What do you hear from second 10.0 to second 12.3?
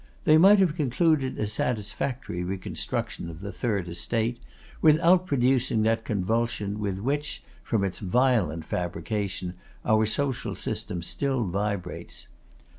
social system still vibrates.